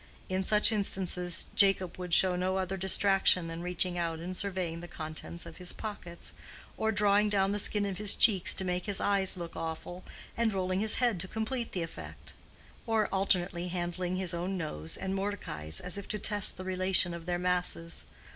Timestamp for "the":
4.79-4.87, 7.51-7.59, 11.73-11.83, 16.57-16.63